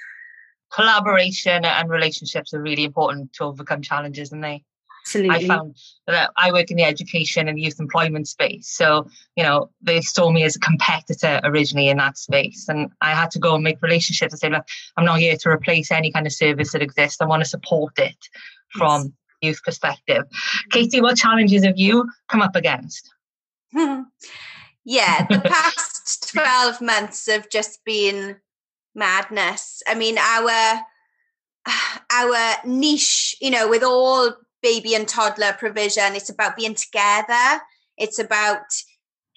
Collaboration 0.72 1.64
and 1.64 1.90
relationships 1.90 2.54
are 2.54 2.62
really 2.62 2.84
important 2.84 3.32
to 3.34 3.44
overcome 3.44 3.82
challenges, 3.82 4.32
aren't 4.32 4.42
they? 4.42 4.62
Absolutely. 5.04 5.44
I 5.44 5.46
found 5.48 5.76
that 6.06 6.30
I 6.36 6.52
work 6.52 6.70
in 6.70 6.76
the 6.76 6.84
education 6.84 7.48
and 7.48 7.58
youth 7.58 7.80
employment 7.80 8.28
space. 8.28 8.68
So, 8.68 9.08
you 9.36 9.42
know, 9.42 9.70
they 9.80 10.00
saw 10.00 10.30
me 10.30 10.44
as 10.44 10.56
a 10.56 10.60
competitor 10.60 11.40
originally 11.44 11.88
in 11.88 11.98
that 11.98 12.16
space. 12.16 12.68
And 12.68 12.90
I 13.00 13.10
had 13.10 13.30
to 13.32 13.38
go 13.38 13.54
and 13.54 13.64
make 13.64 13.82
relationships 13.82 14.32
and 14.32 14.40
say, 14.40 14.50
look, 14.50 14.64
I'm 14.96 15.04
not 15.04 15.18
here 15.18 15.36
to 15.36 15.48
replace 15.48 15.90
any 15.90 16.12
kind 16.12 16.26
of 16.26 16.32
service 16.32 16.72
that 16.72 16.82
exists. 16.82 17.20
I 17.20 17.26
want 17.26 17.42
to 17.42 17.48
support 17.48 17.98
it 17.98 18.16
from 18.70 19.02
yes. 19.02 19.12
youth 19.40 19.62
perspective. 19.64 20.24
Katie, 20.70 21.00
what 21.00 21.16
challenges 21.16 21.64
have 21.64 21.78
you 21.78 22.08
come 22.28 22.42
up 22.42 22.54
against? 22.54 23.12
yeah, 23.74 25.26
the 25.28 25.40
past 25.44 26.32
12 26.32 26.80
months 26.80 27.28
have 27.28 27.50
just 27.50 27.84
been 27.84 28.36
madness. 28.94 29.82
I 29.86 29.94
mean, 29.94 30.16
our 30.18 30.80
our 32.12 32.56
niche, 32.64 33.36
you 33.40 33.50
know, 33.50 33.68
with 33.68 33.82
all 33.82 34.32
baby 34.62 34.94
and 34.94 35.08
toddler 35.08 35.52
provision. 35.52 36.14
It's 36.14 36.30
about 36.30 36.56
being 36.56 36.74
together. 36.74 37.60
It's 37.96 38.18
about 38.18 38.62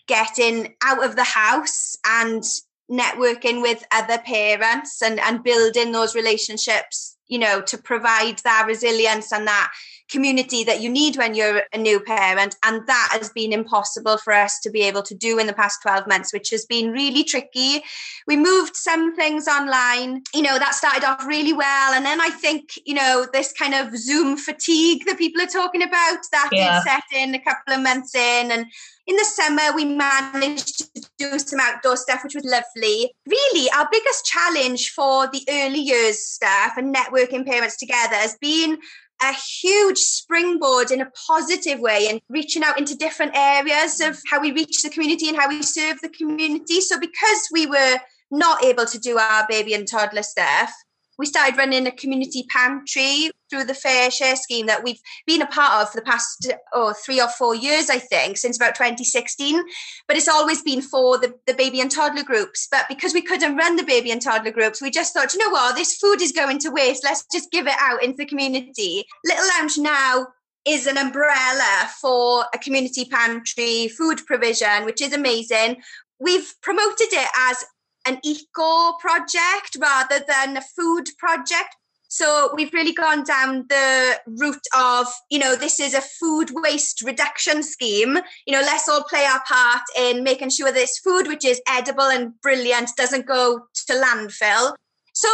getting 0.08 0.76
out 0.84 1.04
of 1.04 1.16
the 1.16 1.24
house 1.24 1.98
and 2.06 2.44
networking 2.90 3.62
with 3.62 3.84
other 3.92 4.20
parents 4.20 5.02
and, 5.02 5.20
and 5.20 5.44
building 5.44 5.92
those 5.92 6.16
relationships 6.16 7.15
you 7.28 7.40
know, 7.40 7.62
to 7.62 7.78
provide 7.78 8.40
that 8.40 8.66
resilience 8.68 9.32
and 9.32 9.48
that 9.48 9.72
community 10.12 10.64
that 10.64 10.82
you 10.82 10.90
need 10.90 11.18
when 11.18 11.34
you're 11.34 11.64
a 11.74 11.78
new 11.78 12.00
parent. 12.00 12.56
And 12.64 12.86
that 12.86 13.10
has 13.12 13.30
been 13.30 13.52
impossible 13.52 14.18
for 14.18 14.34
us 14.34 14.60
to 14.60 14.70
be 14.70 14.82
able 14.84 15.02
to 15.04 15.16
do 15.16 15.40
in 15.40 15.48
the 15.48 15.54
past 15.54 15.82
12 15.82 16.08
months, 16.08 16.32
which 16.32 16.52
has 16.52 16.66
been 16.66 16.92
really 16.92 17.24
tricky. 17.24 17.84
We 18.28 18.38
moved 18.38 18.76
some 18.76 19.16
things 19.16 19.48
online, 19.48 20.22
you 20.34 20.44
know, 20.44 20.60
that 20.60 20.76
started 20.76 21.04
off 21.04 21.26
really 21.26 21.54
well. 21.54 21.94
And 21.94 22.06
then 22.06 22.22
I 22.22 22.30
think, 22.30 22.74
you 22.86 22.94
know, 22.94 23.26
this 23.34 23.52
kind 23.54 23.74
of 23.74 23.98
Zoom 23.98 24.38
fatigue 24.38 25.06
that 25.06 25.18
people 25.18 25.42
are 25.42 25.48
talking 25.48 25.82
about, 25.82 26.20
that 26.32 26.50
yeah. 26.52 26.82
did 26.84 26.90
set 26.90 27.24
in 27.24 27.36
a 27.36 27.40
couple 27.40 27.74
of 27.74 27.82
months 27.82 28.14
in. 28.14 28.52
And 28.52 28.68
in 29.08 29.16
the 29.16 29.26
summer, 29.26 29.76
we 29.76 29.86
managed 29.86 30.80
to 30.96 31.10
do 31.20 31.38
some 31.38 31.60
outdoor 31.60 31.96
stuff, 31.96 32.24
which 32.24 32.34
was 32.36 32.46
lovely. 32.46 33.14
Really, 33.28 33.70
our 33.78 33.88
biggest 33.92 34.26
challenge 34.26 34.90
for 34.92 35.28
the 35.28 35.44
early 35.48 35.80
years 35.80 36.26
staff 36.26 36.78
and 36.78 36.94
networking 36.94 37.15
parents 37.46 37.78
together 37.78 38.16
has 38.16 38.38
been 38.40 38.78
a 39.22 39.34
huge 39.62 39.98
springboard 39.98 40.92
in 40.92 41.02
a 41.02 41.10
positive 41.28 41.80
way 41.80 42.08
and 42.10 42.20
reaching 42.30 42.64
out 42.64 42.78
into 42.78 42.96
different 42.96 43.32
areas 43.36 44.02
of 44.02 44.20
how 44.30 44.40
we 44.42 44.52
reach 44.52 44.84
the 44.84 44.90
community 44.90 45.30
and 45.30 45.38
how 45.38 45.48
we 45.48 45.62
serve 45.62 45.98
the 46.02 46.10
community. 46.10 46.82
So, 46.82 47.00
because 47.00 47.48
we 47.54 47.66
were 47.66 47.98
not 48.32 48.64
able 48.64 48.86
to 48.86 49.00
do 49.00 49.18
our 49.18 49.46
baby 49.48 49.74
and 49.74 49.88
toddler 49.88 50.24
stuff, 50.24 50.72
we 51.18 51.26
started 51.26 51.58
running 51.58 51.88
a 51.88 51.92
community 51.92 52.46
pantry 52.50 53.32
through 53.50 53.66
the 53.66 53.74
fair 53.74 54.10
share 54.12 54.36
scheme 54.36 54.66
that 54.68 54.84
we've 54.84 55.00
been 55.26 55.42
a 55.42 55.48
part 55.48 55.82
of 55.82 55.90
for 55.90 55.98
the 55.98 56.06
past 56.06 56.52
oh, 56.74 56.94
three 56.94 57.22
or 57.22 57.30
four 57.30 57.56
years, 57.56 57.90
I 57.90 58.00
think, 58.00 58.38
since 58.38 58.58
about 58.58 58.76
2016. 58.76 59.64
But 60.08 60.18
it's 60.18 60.28
always 60.28 60.62
been 60.62 60.82
for 60.82 61.18
the, 61.18 61.34
the 61.48 61.54
baby 61.54 61.82
and 61.82 61.92
toddler 61.92 62.24
groups. 62.24 62.68
But 62.70 62.86
because 62.90 63.14
we 63.14 63.22
couldn't 63.22 63.58
run 63.58 63.76
the 63.76 63.84
baby 63.84 64.12
and 64.12 64.22
toddler 64.22 64.52
groups, 64.52 64.82
we 64.82 64.92
just 64.92 65.14
thought, 65.14 65.34
you 65.34 65.40
know 65.40 65.52
what, 65.52 65.76
this 65.76 65.98
food 65.98 66.22
is 66.22 66.32
going 66.32 66.60
to 66.60 66.70
waste. 66.70 67.04
Let's 67.04 67.26
just 67.32 67.52
give 67.52 67.68
it 67.68 67.76
out 67.80 68.04
into 68.04 68.18
the 68.18 68.26
community. 68.26 69.06
Little 69.24 69.46
Lounge 69.58 69.78
now 69.78 70.28
is 70.66 70.88
an 70.88 70.98
umbrella 70.98 71.90
for 72.02 72.46
a 72.54 72.58
community 72.58 73.06
pantry 73.06 73.88
food 73.88 74.26
provision, 74.26 74.84
which 74.84 75.02
is 75.02 75.14
amazing. 75.14 75.78
We've 76.20 76.54
promoted 76.62 77.08
it 77.12 77.30
as 77.50 77.66
an 78.08 78.20
eco 78.24 78.94
project 79.00 79.78
rather 79.80 80.24
than 80.28 80.58
a 80.58 80.62
food 80.62 81.10
project. 81.18 81.76
So 82.16 82.50
we've 82.56 82.72
really 82.72 82.94
gone 82.94 83.26
down 83.26 83.66
the 83.68 84.18
route 84.26 84.66
of, 84.74 85.06
you 85.30 85.38
know, 85.38 85.58
this 85.58 85.82
is 85.82 85.94
a 85.94 86.00
food 86.00 86.50
waste 86.54 87.02
reduction 87.02 87.62
scheme. 87.62 88.18
You 88.48 88.54
know, 88.54 88.62
let's 88.62 88.88
all 88.88 89.04
play 89.04 89.26
our 89.26 89.42
part 89.46 89.82
in 90.00 90.24
making 90.24 90.52
sure 90.52 90.72
this 90.72 90.98
food, 90.98 91.28
which 91.28 91.44
is 91.44 91.62
edible 91.68 92.06
and 92.06 92.40
brilliant, 92.40 92.92
doesn't 92.96 93.26
go 93.26 93.68
to 93.88 93.94
landfill. 93.94 94.76
So, 95.12 95.28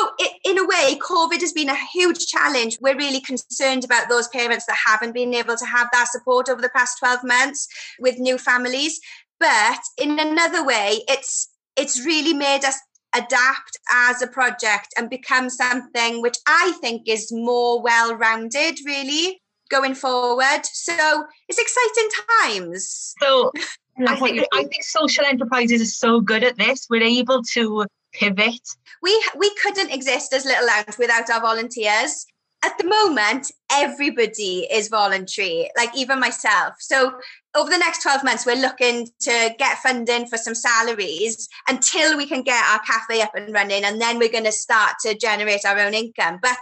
in 0.43 0.57
a 0.57 0.65
way, 0.65 0.97
COVID 0.97 1.41
has 1.41 1.53
been 1.53 1.69
a 1.69 1.85
huge 1.93 2.25
challenge. 2.25 2.79
We're 2.81 2.97
really 2.97 3.21
concerned 3.21 3.85
about 3.85 4.09
those 4.09 4.27
parents 4.29 4.65
that 4.65 4.77
haven't 4.83 5.13
been 5.13 5.35
able 5.35 5.57
to 5.57 5.65
have 5.65 5.87
that 5.93 6.07
support 6.07 6.49
over 6.49 6.63
the 6.63 6.69
past 6.69 6.97
12 6.97 7.19
months 7.23 7.67
with 7.99 8.17
new 8.17 8.39
families. 8.39 8.99
But 9.39 9.81
in 9.99 10.17
another 10.17 10.65
way, 10.65 11.03
it's 11.07 11.47
it's 11.77 12.03
really 12.03 12.33
made 12.33 12.65
us 12.65 12.79
adapt 13.13 13.77
as 13.91 14.21
a 14.21 14.27
project 14.27 14.93
and 14.97 15.09
become 15.09 15.49
something 15.49 16.21
which 16.21 16.37
I 16.47 16.73
think 16.81 17.03
is 17.07 17.31
more 17.31 17.81
well 17.81 18.15
rounded, 18.15 18.79
really, 18.85 19.41
going 19.69 19.95
forward. 19.95 20.61
So 20.63 21.25
it's 21.47 21.59
exciting 21.59 22.09
times. 22.41 23.15
So 23.21 23.51
I 24.07 24.15
think, 24.19 24.45
I 24.53 24.63
think 24.63 24.83
social 24.83 25.25
enterprises 25.25 25.81
are 25.81 25.85
so 25.85 26.21
good 26.21 26.43
at 26.43 26.57
this. 26.57 26.87
We're 26.89 27.03
able 27.03 27.43
to 27.53 27.85
pivot. 28.13 28.61
We 29.01 29.23
we 29.37 29.53
couldn't 29.61 29.91
exist 29.91 30.33
as 30.33 30.45
Little 30.45 30.67
Lounge 30.67 30.97
without 30.97 31.29
our 31.29 31.41
volunteers 31.41 32.25
at 32.63 32.77
the 32.77 32.87
moment, 32.87 33.51
everybody 33.71 34.67
is 34.71 34.87
voluntary, 34.87 35.69
like 35.75 35.95
even 35.97 36.19
myself. 36.19 36.75
So 36.79 37.13
over 37.55 37.69
the 37.69 37.77
next 37.77 38.03
12 38.03 38.23
months, 38.23 38.45
we're 38.45 38.55
looking 38.55 39.07
to 39.21 39.55
get 39.57 39.79
funding 39.79 40.27
for 40.27 40.37
some 40.37 40.53
salaries 40.53 41.49
until 41.67 42.15
we 42.15 42.27
can 42.27 42.43
get 42.43 42.63
our 42.69 42.79
cafe 42.79 43.21
up 43.21 43.33
and 43.35 43.53
running. 43.53 43.83
And 43.83 43.99
then 43.99 44.19
we're 44.19 44.31
going 44.31 44.43
to 44.43 44.51
start 44.51 44.93
to 45.01 45.17
generate 45.17 45.65
our 45.65 45.79
own 45.79 45.95
income. 45.95 46.37
But 46.41 46.59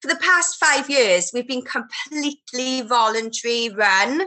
for 0.00 0.08
the 0.08 0.20
past 0.20 0.56
five 0.60 0.88
years, 0.88 1.30
we've 1.34 1.48
been 1.48 1.62
completely 1.62 2.82
voluntary 2.82 3.70
run. 3.70 4.22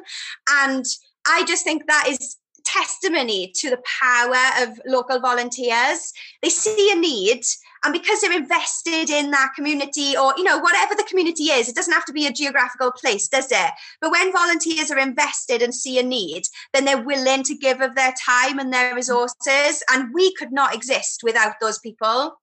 And 0.50 0.86
I 1.26 1.46
just 1.46 1.64
think 1.64 1.88
that 1.88 2.08
is 2.10 2.38
testimony 2.66 3.52
to 3.56 3.70
the 3.70 3.82
power 4.02 4.68
of 4.68 4.80
local 4.86 5.20
volunteers. 5.20 6.12
They 6.42 6.50
see 6.50 6.92
a 6.92 6.96
need 6.96 7.44
and 7.84 7.94
because 7.94 8.22
they're 8.22 8.32
invested 8.32 9.10
in 9.10 9.32
that 9.32 9.52
community 9.56 10.16
or, 10.16 10.34
you 10.38 10.44
know, 10.44 10.58
whatever 10.60 10.96
the 10.96 11.06
community 11.10 11.46
is, 11.46 11.68
it 11.68 11.76
doesn't 11.76 11.94
have 11.94 12.06
to 12.06 12.14
be 12.14 12.26
a 12.26 12.32
geographical 12.32 12.92
place, 12.92 13.28
does 13.28 13.52
it? 13.52 13.72
But 14.00 14.12
when 14.12 14.32
volunteers 14.32 14.90
are 14.90 14.98
invested 14.98 15.62
and 15.62 15.76
see 15.76 16.00
a 16.00 16.04
need, 16.04 16.44
then 16.74 16.86
they're 16.86 17.02
willing 17.02 17.44
to 17.44 17.56
give 17.56 17.82
of 17.82 17.96
their 17.96 18.14
time 18.26 18.60
and 18.60 18.72
their 18.72 18.96
resources. 18.96 19.84
And 19.92 20.14
we 20.14 20.34
could 20.36 20.52
not 20.52 20.74
exist 20.74 21.22
without 21.24 21.56
those 21.60 21.80
people. 21.80 22.40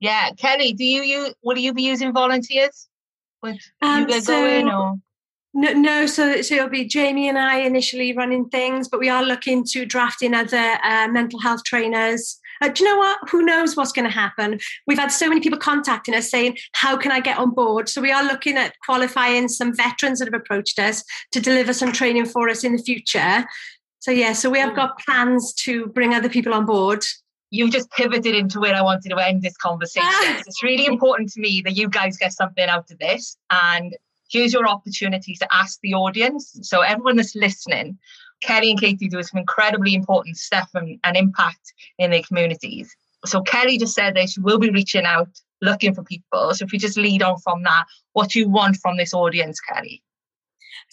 Yeah. 0.00 0.30
Kelly, 0.36 0.72
do 0.72 0.84
you 0.84 1.02
use, 1.02 1.34
will 1.42 1.58
you 1.58 1.72
be 1.72 1.82
using 1.82 2.12
volunteers? 2.12 2.88
With 3.42 3.58
um, 3.80 4.08
you 4.08 4.20
so, 4.20 4.32
going 4.32 4.68
or? 4.68 4.96
No, 5.54 5.72
no, 5.72 6.06
so 6.06 6.40
so 6.40 6.54
it'll 6.54 6.68
be 6.70 6.86
Jamie 6.86 7.28
and 7.28 7.36
I 7.36 7.58
initially 7.58 8.16
running 8.16 8.48
things, 8.48 8.88
but 8.88 9.00
we 9.00 9.10
are 9.10 9.22
looking 9.22 9.64
to 9.64 9.84
draft 9.84 10.22
in 10.22 10.34
other 10.34 10.78
uh, 10.82 11.08
mental 11.08 11.40
health 11.40 11.62
trainers 11.64 12.40
uh, 12.62 12.68
do 12.68 12.84
you 12.84 12.90
know 12.90 12.96
what? 12.96 13.18
Who 13.30 13.42
knows 13.42 13.76
what's 13.76 13.92
going 13.92 14.04
to 14.04 14.10
happen? 14.10 14.60
We've 14.86 14.98
had 14.98 15.08
so 15.08 15.28
many 15.28 15.40
people 15.40 15.58
contacting 15.58 16.14
us 16.14 16.30
saying, 16.30 16.58
How 16.72 16.96
can 16.96 17.10
I 17.10 17.20
get 17.20 17.38
on 17.38 17.50
board? 17.50 17.88
So 17.88 18.00
we 18.00 18.12
are 18.12 18.24
looking 18.24 18.56
at 18.56 18.74
qualifying 18.86 19.48
some 19.48 19.74
veterans 19.74 20.20
that 20.20 20.32
have 20.32 20.40
approached 20.40 20.78
us 20.78 21.02
to 21.32 21.40
deliver 21.40 21.72
some 21.72 21.92
training 21.92 22.26
for 22.26 22.48
us 22.48 22.62
in 22.62 22.76
the 22.76 22.82
future. 22.82 23.44
So, 23.98 24.10
yeah, 24.10 24.32
so 24.32 24.48
we 24.48 24.58
have 24.58 24.76
got 24.76 24.98
plans 24.98 25.52
to 25.64 25.86
bring 25.86 26.14
other 26.14 26.28
people 26.28 26.54
on 26.54 26.64
board. 26.64 27.04
You've 27.50 27.70
just 27.70 27.90
pivoted 27.90 28.34
into 28.34 28.60
where 28.60 28.74
I 28.74 28.80
wanted 28.80 29.10
to 29.10 29.16
end 29.18 29.42
this 29.42 29.56
conversation. 29.56 30.08
it's 30.46 30.62
really 30.62 30.86
important 30.86 31.30
to 31.32 31.40
me 31.40 31.62
that 31.64 31.76
you 31.76 31.88
guys 31.88 32.16
get 32.16 32.32
something 32.32 32.68
out 32.68 32.90
of 32.90 32.98
this. 32.98 33.36
And 33.50 33.96
here's 34.30 34.52
your 34.52 34.66
opportunity 34.66 35.34
to 35.34 35.48
ask 35.52 35.78
the 35.82 35.94
audience. 35.94 36.58
So, 36.62 36.80
everyone 36.80 37.16
that's 37.16 37.34
listening, 37.34 37.98
Kelly 38.42 38.70
and 38.70 38.80
Katie 38.80 39.08
do 39.08 39.22
some 39.22 39.38
incredibly 39.38 39.94
important 39.94 40.36
stuff 40.36 40.70
and, 40.74 40.98
and 41.04 41.16
impact 41.16 41.72
in 41.98 42.10
their 42.10 42.22
communities. 42.22 42.94
So 43.24 43.40
Kelly 43.40 43.78
just 43.78 43.94
said 43.94 44.16
that 44.16 44.30
she 44.30 44.40
will 44.40 44.58
be 44.58 44.70
reaching 44.70 45.04
out, 45.04 45.28
looking 45.60 45.94
for 45.94 46.02
people. 46.02 46.54
So 46.54 46.64
if 46.64 46.72
you 46.72 46.78
just 46.78 46.98
lead 46.98 47.22
on 47.22 47.38
from 47.38 47.62
that, 47.62 47.84
what 48.12 48.30
do 48.30 48.40
you 48.40 48.48
want 48.48 48.76
from 48.76 48.96
this 48.96 49.14
audience, 49.14 49.60
Kelly? 49.60 50.02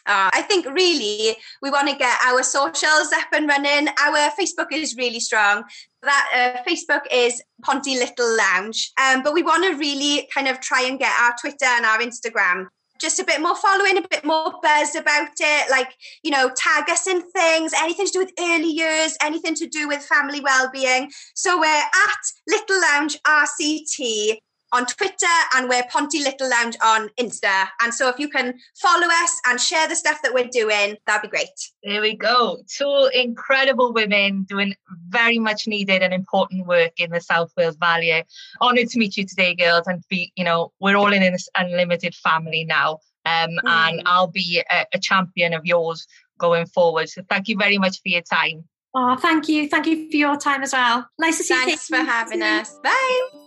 Uh, 0.07 0.29
I 0.33 0.43
think 0.43 0.67
really 0.67 1.35
we 1.63 1.71
want 1.71 1.89
to 1.89 1.95
get 1.95 2.15
our 2.23 2.43
socials 2.43 3.11
up 3.11 3.27
and 3.33 3.47
running. 3.47 3.87
Our 3.99 4.29
Facebook 4.39 4.67
is 4.71 4.95
really 4.95 5.19
strong. 5.19 5.63
That 6.03 6.29
uh, 6.31 6.69
Facebook 6.69 7.01
is 7.11 7.41
Ponty 7.63 7.95
Little 7.95 8.37
Lounge, 8.37 8.91
um, 9.01 9.23
but 9.23 9.33
we 9.33 9.41
want 9.41 9.63
to 9.65 9.75
really 9.77 10.29
kind 10.31 10.47
of 10.47 10.59
try 10.59 10.83
and 10.83 10.99
get 10.99 11.11
our 11.19 11.33
Twitter 11.41 11.65
and 11.65 11.85
our 11.85 11.97
Instagram 11.97 12.67
just 12.99 13.19
a 13.19 13.23
bit 13.23 13.41
more 13.41 13.55
following, 13.55 13.97
a 13.97 14.07
bit 14.09 14.25
more 14.25 14.53
buzz 14.61 14.95
about 14.95 15.29
it. 15.39 15.69
Like, 15.69 15.93
you 16.23 16.31
know, 16.31 16.51
tag 16.55 16.89
us 16.89 17.07
in 17.07 17.21
things, 17.31 17.73
anything 17.73 18.05
to 18.05 18.11
do 18.11 18.19
with 18.19 18.31
early 18.39 18.69
years, 18.69 19.17
anything 19.21 19.55
to 19.55 19.67
do 19.67 19.87
with 19.87 20.03
family 20.03 20.39
well-being. 20.39 21.11
So 21.33 21.59
we're 21.59 21.65
at 21.67 22.23
Little 22.47 22.81
Lounge 22.81 23.17
RCT 23.27 24.37
on 24.75 24.85
Twitter 24.85 25.35
and 25.55 25.69
we're 25.69 25.83
Ponty 25.89 26.19
Little 26.19 26.49
Lounge 26.49 26.75
on 26.83 27.09
Insta. 27.17 27.67
And 27.81 27.93
so 27.93 28.09
if 28.09 28.19
you 28.19 28.27
can 28.27 28.59
follow 28.75 29.07
us 29.07 29.41
and 29.47 29.59
share 29.59 29.87
the 29.87 29.95
stuff 29.95 30.21
that 30.21 30.33
we're 30.33 30.49
doing, 30.49 30.97
that'd 31.07 31.21
be 31.21 31.29
great. 31.29 31.47
There 31.81 32.01
we 32.01 32.15
go. 32.15 32.57
Two 32.67 33.09
incredible 33.13 33.93
women 33.93 34.43
doing 34.43 34.75
very 35.07 35.39
much 35.39 35.65
needed 35.65 36.01
and 36.01 36.13
important 36.13 36.67
work 36.67 36.99
in 36.99 37.11
the 37.11 37.21
South 37.21 37.53
Wales 37.55 37.77
Valley. 37.77 38.25
Honoured 38.61 38.89
to 38.89 38.99
meet 38.99 39.15
you 39.15 39.25
today, 39.25 39.55
girls, 39.55 39.87
and 39.87 40.03
be, 40.09 40.33
you 40.35 40.43
know, 40.43 40.73
we're 40.81 40.97
all 40.97 41.13
in 41.13 41.21
this 41.21 41.47
unlimited 41.55 42.13
family 42.13 42.65
now. 42.65 42.99
Um, 43.25 43.51
mm. 43.51 43.59
And 43.65 44.01
I'll 44.05 44.27
be 44.27 44.61
a, 44.69 44.85
a 44.93 44.99
champion 44.99 45.53
of 45.53 45.65
yours 45.65 46.05
going 46.37 46.65
forward. 46.65 47.07
So 47.09 47.21
thank 47.29 47.47
you 47.47 47.57
very 47.57 47.77
much 47.77 48.01
for 48.01 48.09
your 48.09 48.21
time. 48.21 48.65
Oh, 48.93 49.15
thank 49.15 49.47
you. 49.47 49.69
Thank 49.69 49.87
you 49.87 50.09
for 50.09 50.17
your 50.17 50.37
time 50.37 50.63
as 50.63 50.73
well. 50.73 51.07
Nice 51.17 51.37
to 51.37 51.43
see 51.43 51.53
Thanks 51.53 51.89
you. 51.89 51.95
Thanks 51.95 52.05
for 52.05 52.11
having 52.11 52.41
us. 52.41 52.77
Bye. 52.83 53.44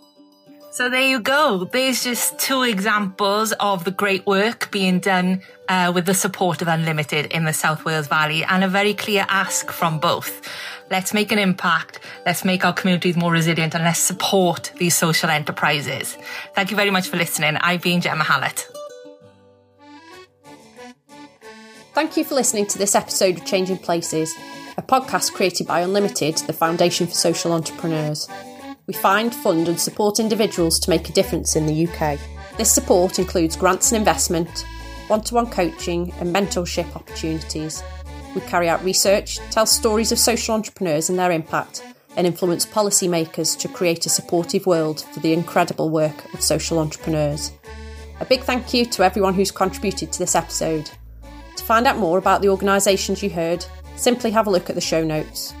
So 0.71 0.87
there 0.87 1.01
you 1.01 1.19
go. 1.19 1.65
There's 1.65 2.03
just 2.03 2.37
two 2.37 2.61
examples 2.61 3.53
of 3.53 3.83
the 3.85 3.91
great 3.91 4.25
work 4.25 4.69
being 4.71 4.99
done 4.99 5.41
uh, 5.67 5.91
with 5.93 6.05
the 6.05 6.13
support 6.13 6.61
of 6.61 6.67
Unlimited 6.67 7.25
in 7.27 7.43
the 7.43 7.53
South 7.53 7.85
Wales 7.85 8.07
Valley 8.07 8.43
and 8.43 8.63
a 8.63 8.67
very 8.67 8.93
clear 8.93 9.25
ask 9.29 9.71
from 9.71 9.99
both. 9.99 10.47
Let's 10.91 11.13
make 11.13 11.31
an 11.31 11.39
impact. 11.39 11.99
Let's 12.25 12.45
make 12.45 12.63
our 12.65 12.73
communities 12.73 13.17
more 13.17 13.31
resilient 13.31 13.73
and 13.73 13.83
let's 13.83 13.99
support 13.99 14.71
these 14.77 14.95
social 14.95 15.29
enterprises. 15.29 16.17
Thank 16.53 16.69
you 16.69 16.77
very 16.77 16.91
much 16.91 17.09
for 17.09 17.17
listening. 17.17 17.57
I've 17.57 17.81
been 17.81 17.99
Gemma 17.99 18.23
Hallett. 18.23 18.67
Thank 21.93 22.15
you 22.15 22.23
for 22.23 22.35
listening 22.35 22.67
to 22.67 22.77
this 22.77 22.95
episode 22.95 23.39
of 23.39 23.45
Changing 23.45 23.79
Places, 23.79 24.33
a 24.77 24.81
podcast 24.83 25.33
created 25.33 25.67
by 25.67 25.81
Unlimited, 25.81 26.37
the 26.47 26.53
Foundation 26.53 27.07
for 27.07 27.15
Social 27.15 27.51
Entrepreneurs. 27.51 28.29
We 28.89 28.93
find, 28.93 29.35
fund, 29.35 29.67
and 29.67 29.79
support 29.79 30.19
individuals 30.19 30.79
to 30.79 30.89
make 30.89 31.09
a 31.09 31.13
difference 31.13 31.55
in 31.55 31.67
the 31.67 31.87
UK. 31.87 32.17
This 32.57 32.71
support 32.71 33.19
includes 33.19 33.55
grants 33.55 33.91
and 33.91 33.99
investment, 33.99 34.65
one 35.09 35.21
to 35.25 35.35
one 35.35 35.51
coaching, 35.51 36.11
and 36.19 36.35
mentorship 36.35 36.95
opportunities. 36.95 37.83
We 38.33 38.41
carry 38.41 38.67
out 38.67 38.83
research, 38.83 39.37
tell 39.51 39.67
stories 39.67 40.11
of 40.11 40.17
social 40.17 40.55
entrepreneurs 40.55 41.07
and 41.07 41.19
their 41.19 41.31
impact, 41.31 41.83
and 42.17 42.25
influence 42.25 42.65
policymakers 42.65 43.55
to 43.59 43.67
create 43.67 44.07
a 44.07 44.09
supportive 44.09 44.65
world 44.65 45.01
for 45.13 45.19
the 45.19 45.33
incredible 45.33 45.91
work 45.91 46.33
of 46.33 46.41
social 46.41 46.79
entrepreneurs. 46.79 47.51
A 48.21 48.25
big 48.25 48.41
thank 48.41 48.73
you 48.73 48.85
to 48.85 49.03
everyone 49.03 49.35
who's 49.35 49.51
contributed 49.51 50.11
to 50.13 50.17
this 50.17 50.33
episode. 50.33 50.89
To 51.57 51.63
find 51.63 51.85
out 51.85 51.99
more 51.99 52.17
about 52.17 52.41
the 52.41 52.49
organisations 52.49 53.21
you 53.21 53.29
heard, 53.29 53.63
simply 53.97 54.31
have 54.31 54.47
a 54.47 54.49
look 54.49 54.67
at 54.67 54.73
the 54.73 54.81
show 54.81 55.03
notes. 55.03 55.53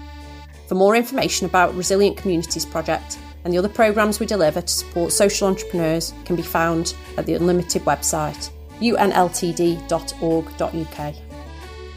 For 0.69 0.75
more 0.75 0.95
information 0.95 1.47
about 1.47 1.73
Resilient 1.73 2.15
Communities 2.17 2.63
Project 2.63 3.17
and 3.43 3.51
the 3.51 3.57
other 3.57 3.67
programmes 3.67 4.19
we 4.19 4.27
deliver 4.27 4.61
to 4.61 4.67
support 4.71 5.11
social 5.11 5.47
entrepreneurs 5.47 6.13
can 6.25 6.35
be 6.35 6.43
found 6.43 6.93
at 7.17 7.25
the 7.25 7.33
Unlimited 7.33 7.81
website, 7.85 8.51
unltd.org.uk. 8.79 9.15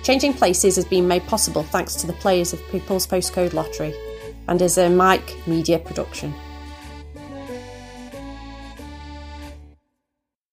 Changing 0.02 0.32
Places 0.32 0.76
has 0.76 0.86
been 0.86 1.06
made 1.06 1.26
possible 1.26 1.62
thanks 1.64 1.94
to 1.96 2.06
the 2.06 2.14
players 2.14 2.54
of 2.54 2.66
People's 2.70 3.06
Postcode 3.06 3.52
Lottery 3.52 3.94
and 4.48 4.62
is 4.62 4.78
a 4.78 4.88
Mike 4.88 5.36
Media 5.46 5.78
production. 5.78 6.32